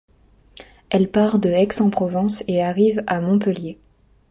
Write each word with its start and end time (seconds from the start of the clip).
Elle 0.89 1.11
part 1.11 1.37
de 1.37 1.51
Aix-en-Provence 1.51 2.43
et 2.47 2.63
arrive 2.63 3.03
à 3.05 3.21
Montpellier. 3.21 3.77